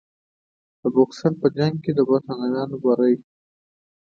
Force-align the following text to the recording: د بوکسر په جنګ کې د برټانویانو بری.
د 0.81 0.83
بوکسر 0.95 1.31
په 1.41 1.47
جنګ 1.57 1.75
کې 1.83 1.91
د 1.97 1.99
برټانویانو 2.09 2.75
بری. 2.83 3.15